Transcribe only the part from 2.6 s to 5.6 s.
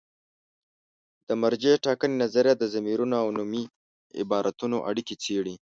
ضمیرونو او نومي عبارتونو اړیکې څېړي.